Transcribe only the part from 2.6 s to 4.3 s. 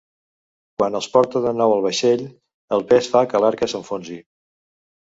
el pes fa que l'arca s'enfonsi.